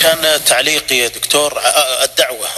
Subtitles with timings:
[0.00, 1.60] كان تعليقي يا دكتور
[2.02, 2.48] الدعوة.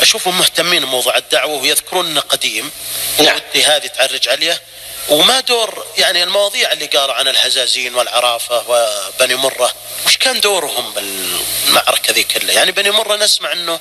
[0.00, 2.70] أشوفهم مهتمين بموضوع الدعوة ويذكرون قديم.
[3.18, 3.40] نعم.
[3.50, 4.60] ودي هذه تعرج عليه.
[5.08, 9.72] وما دور يعني المواضيع اللي قالوا عن الهزازين والعرافة وبني مرة.
[10.06, 13.80] وش كان دورهم بالمعركة ذي كلها يعني بني مرة نسمع أنه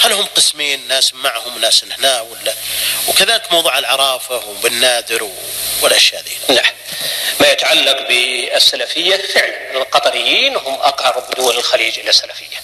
[0.00, 2.54] هل هم قسمين ناس معهم ناس هنا ولا؟
[3.08, 5.30] وكذلك موضوع العرافة وبالنادر
[5.80, 6.54] والأشياء ذي.
[6.54, 6.72] نعم.
[7.40, 9.76] ما يتعلق بالسلفية فعلا.
[9.76, 12.62] القطريين هم أقرب دول الخليج إلى السلفية.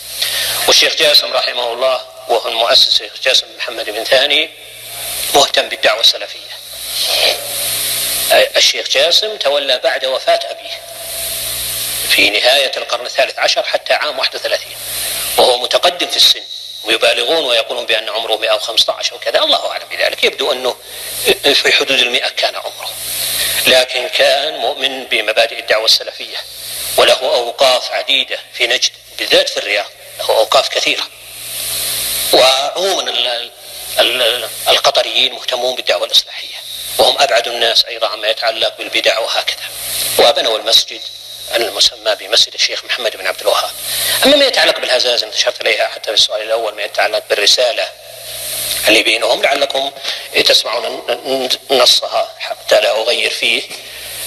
[0.66, 4.50] والشيخ جاسم رحمه الله وهو المؤسس الشيخ جاسم محمد بن ثاني
[5.34, 6.58] مهتم بالدعوة السلفية.
[8.32, 10.80] الشيخ جاسم تولى بعد وفاة أبيه
[12.08, 14.66] في نهاية القرن الثالث عشر حتى عام 31
[15.36, 16.40] وهو متقدم في السن
[16.84, 20.76] ويبالغون ويقولون بأن عمره 115 وكذا الله أعلم بذلك يبدو أنه
[21.54, 22.90] في حدود المئة كان عمره.
[23.66, 26.36] لكن كان مؤمن بمبادئ الدعوة السلفية
[26.96, 31.08] وله أوقاف عديدة في نجد بالذات في الرياض له أوقاف كثيرة.
[32.32, 33.50] وعموما
[34.68, 36.56] القطريين مهتمون بالدعوة الإصلاحية.
[36.98, 39.68] وهم أبعد الناس أيضا عما يتعلق بالبدع وهكذا
[40.18, 41.00] وبنوا المسجد
[41.54, 43.70] المسمى بمسجد الشيخ محمد بن عبد الوهاب.
[44.24, 47.88] أما ما يتعلق بالهزاز انتشرت إليها حتى في السؤال الأول ما يتعلق بالرسالة
[48.88, 49.90] اللي بينهم لعلكم
[50.44, 53.62] تسمعون نصها حتى لا أغير فيه.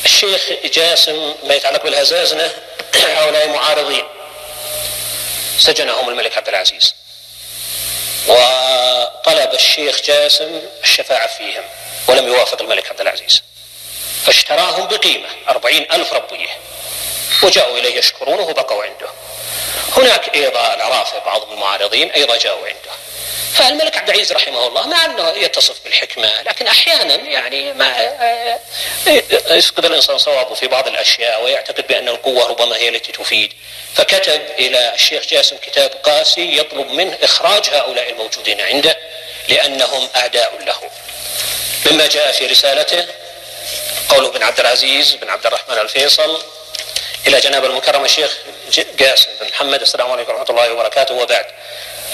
[0.06, 2.52] الشيخ جاسم ما يتعلق بالهزازنة
[3.17, 4.08] هؤلاء معارضين.
[5.59, 6.94] سجنهم الملك عبد العزيز.
[8.28, 11.63] وطلب الشيخ جاسم الشفاعة فيهم.
[12.22, 13.41] ولم يوافق الملك عبد العزيز.
[14.25, 16.50] فاشتراهم بقيمة أربعين ألف ربية.
[17.44, 19.09] وجاءوا إليه يشكرونه وبقوا عنده.
[19.97, 22.91] هناك أيضا العرافة بعض المعارضين أيضا جاءوا عنده.
[23.53, 28.16] فالملك عبد العزيز رحمه الله مع أنه يتصف بالحكمة لكن أحيانا يعني ما
[29.50, 33.53] يفقد الإنسان صوابه في بعض الأشياء ويعتقد بأن القوة ربما هي التي تفيد.
[33.95, 38.97] فكتب إلى الشيخ جاسم كتاب قاسي يطلب منه إخراج هؤلاء الموجودين عنده
[39.50, 40.91] لأنهم أعداء له.
[41.86, 43.08] مما جاء في رسالته
[44.09, 46.44] قول ابن عبد العزيز بن عبد الرحمن الفيصل
[47.28, 48.38] إلى جناب المكرم الشيخ
[49.00, 51.14] قاسم بن محمد السلام عليكم ورحمة الله وبركاته.
[51.14, 51.46] وبعد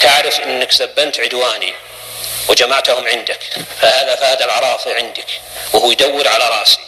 [0.00, 1.74] تعرف أنك سبنت عدواني
[2.48, 3.40] وجمعتهم عندك
[3.80, 5.26] فهذا فهذا العرافة عندك
[5.72, 6.78] وهو يدور على راسي.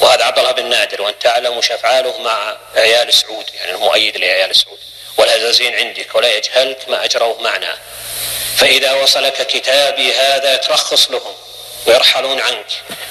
[0.00, 4.56] وهذا عبد الله بن نادر وأنت تعلم وش افعاله مع عيال سعود يعني المؤيد لعيال
[4.56, 4.78] سعود.
[5.16, 7.78] والهزازين عندك ولا يجهلك ما أجروه معنا.
[8.56, 11.34] فإذا وصلك كتابي هذا ترخص لهم.
[11.88, 12.66] ويرحلون عنك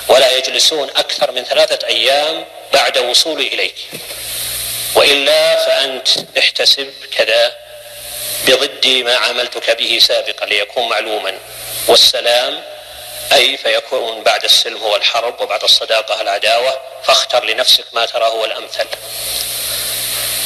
[0.07, 3.75] ولا يجلسون أكثر من ثلاثة أيام بعد وصولي إليك.
[4.95, 6.07] وإلا فأنت
[6.37, 7.55] احتسب كذا
[8.47, 11.37] بضد ما عاملتك به سابقا ليكون معلوما.
[11.87, 12.63] والسلام
[13.33, 18.87] أي فيكون بعد السلم هو الحرب وبعد الصداقة العداوة فاختر لنفسك ما تراه هو الأمثل.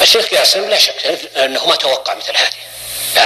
[0.02, 2.71] الشيخ قاسم لا شك أنه ما توقع مثل هذه.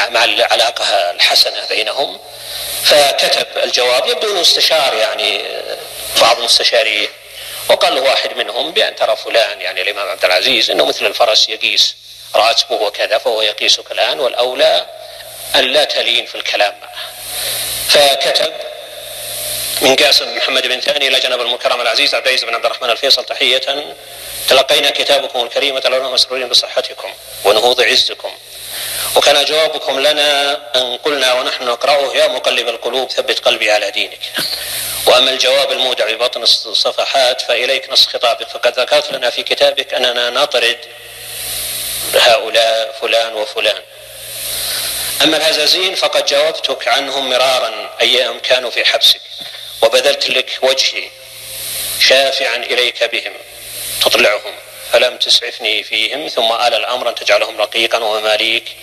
[0.09, 2.19] مع العلاقة الحسنة بينهم.
[2.83, 5.41] فكتب الجواب يبدو أنه استشار يعني
[6.21, 7.09] بعض المستشارين
[7.69, 11.95] وقال له واحد منهم بأن ترى فلان يعني الإمام عبد العزيز إنه مثل الفرس يقيس
[12.35, 14.85] راتبه وكذا فهو يقيسك الآن والأولى
[15.55, 16.95] أن لا تلين في الكلام معه.
[17.89, 18.53] فكتب
[19.81, 23.25] من قاسم محمد بن ثاني إلى جناب المكرم العزيز عبد العزيز بن عبد الرحمن الفيصل
[23.25, 23.61] تحية
[24.49, 27.09] تلقينا كتابكم الكريم وتلونا مسرورين بصحتكم
[27.43, 28.31] ونهوض عزكم.
[29.15, 34.19] وكان جوابكم لنا أن قلنا ونحن نقرأه يا مقلب القلوب ثبت قلبي على دينك.
[35.05, 40.77] وأما الجواب المودع ببطن الصفحات فإليك نص خطابك فقد ذكرت لنا في كتابك أننا نطرد
[42.15, 43.81] هؤلاء فلان وفلان.
[45.23, 49.21] أما الهزازين فقد جاوبتك عنهم مرارا أيام كانوا في حبسك
[49.81, 51.09] وبذلت لك وجهي
[51.99, 53.33] شافعا إليك بهم
[54.01, 54.55] تطلعهم
[54.91, 58.75] فلم تسعفني فيهم ثم آل الأمر أن تجعلهم رقيقا ومماليك.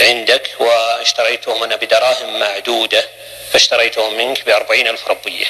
[0.00, 3.08] عندك واشتريتهم أنا بدراهم معدودة
[3.52, 5.46] فاشتريتهم منك بأربعين ألف ربية.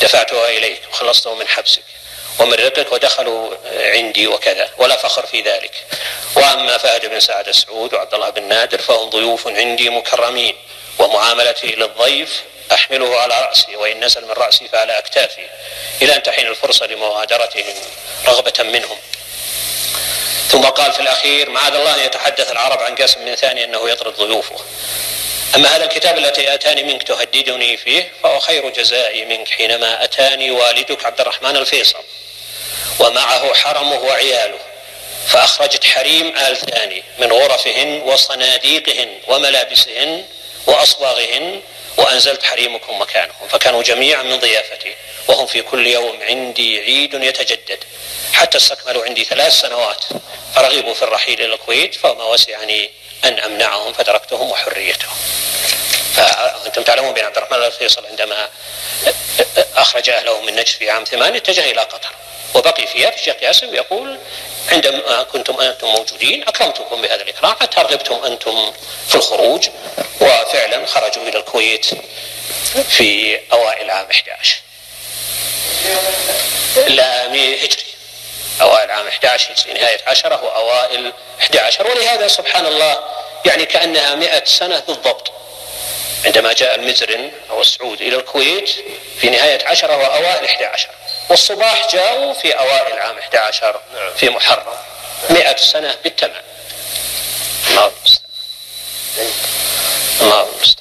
[0.00, 1.82] دفعتها إليك وخلصتهم من حبسك
[2.38, 5.72] ومن رقك ودخلوا عندي وكذا ولا فخر في ذلك.
[6.36, 10.56] وأما فهد بن سعد السعود وعبد الله بن نادر فهم ضيوف عندي مكرمين
[10.98, 12.42] ومعاملتي للضيف
[12.72, 15.46] أحمله على رأسي وإن نزل من رأسي فعلى أكتافي
[16.02, 17.74] إلى أن تحين الفرصة لمغادرتهم
[18.26, 18.98] رغبة منهم.
[20.48, 24.14] ثم قال في الأخير معاذ الله أن يتحدث العرب عن قاسم بن ثاني أنه يطرد
[24.14, 24.56] ضيوفه.
[25.54, 31.04] أما هذا الكتاب الذي أتاني منك تهددني فيه فهو خير جزائي منك حينما أتاني والدك
[31.04, 31.98] عبد الرحمن الفيصل
[32.98, 34.58] ومعه حرمه وعياله
[35.26, 40.24] فأخرجت حريم آل ثاني من غرفهن وصناديقهن وملابسهن
[40.66, 41.60] وأصباغهن
[41.96, 44.94] وأنزلت حريمكم مكانهم فكانوا جميعا من ضيافتي.
[45.28, 47.78] وهم في كل يوم عندي عيد يتجدد.
[48.32, 50.04] حتى استكملوا عندي ثلاث سنوات.
[50.54, 52.90] فرغبوا في الرحيل إلى الكويت فما وسعني
[53.24, 55.16] أن أمنعهم فتركتهم وحريتهم.
[56.14, 58.48] فأنتم تعلمون بأن عبد الرحمن الفيصل عندما
[59.76, 62.10] أخرج أهله من نجد في عام ثمان اتجه إلى قطر.
[62.54, 64.18] وبقي فيها في الشيخ ياسر يقول
[64.68, 68.72] عندما كنتم أنتم موجودين أكرمتكم بهذا الإكرام حتى رغبتم أنتم
[69.08, 69.68] في الخروج.
[70.20, 71.86] وفعلا خرجوا إلى الكويت
[72.88, 74.56] في أوائل عام 11
[76.86, 77.84] لا هجري.
[78.60, 83.04] أوائل عام 11 في نهاية عشرة وأوائل 11 ولهذا سبحان الله
[83.44, 85.32] يعني كأنها مئة سنة بالضبط.
[86.24, 88.70] عندما جاء المزرن أو السعود إلى الكويت
[89.20, 90.88] في نهاية عشرة وأوائل 11
[91.28, 93.80] والصباح جاءوا في أوائل عام 11
[94.16, 94.74] في محرم.
[95.30, 96.42] مئة سنة بالتمام.
[97.70, 98.28] الله المستعان
[100.20, 100.77] الله المستعان